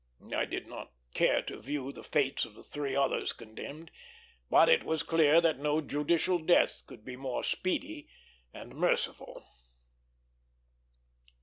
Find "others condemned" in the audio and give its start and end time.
2.95-3.91